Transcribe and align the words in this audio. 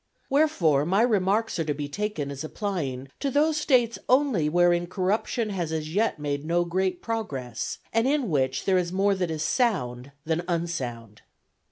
Wherefore 0.31 0.83
my 0.83 1.03
remarks 1.03 1.59
are 1.59 1.63
to 1.63 1.75
be 1.75 1.87
taken 1.87 2.31
as 2.31 2.43
applying 2.43 3.09
to 3.19 3.29
those 3.29 3.57
States 3.57 3.99
only 4.09 4.49
wherein 4.49 4.87
corruption 4.87 5.51
has 5.51 5.71
as 5.71 5.93
yet 5.93 6.17
made 6.17 6.43
no 6.43 6.65
great 6.65 7.03
progress, 7.03 7.77
and 7.93 8.07
in 8.07 8.27
which 8.31 8.65
there 8.65 8.79
is 8.79 8.91
more 8.91 9.13
that 9.13 9.29
is 9.29 9.43
sound 9.43 10.11
than 10.25 10.41
unsound. 10.47 11.21